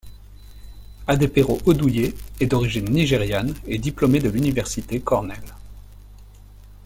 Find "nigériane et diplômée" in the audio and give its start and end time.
2.89-4.17